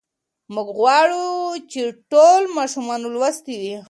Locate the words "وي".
3.61-3.75